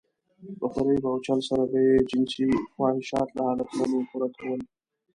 په 0.59 0.65
فريب 0.73 1.03
او 1.11 1.15
چل 1.25 1.39
سره 1.49 1.63
به 1.71 1.77
يې 1.87 1.93
جنسي 2.09 2.47
خواهشات 2.73 3.29
له 3.37 3.43
هلکانو 3.49 3.97
پوره 4.09 4.29
کول. 4.37 4.59